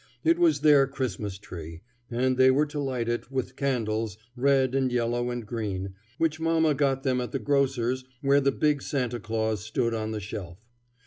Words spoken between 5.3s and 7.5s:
green, which mama got them at the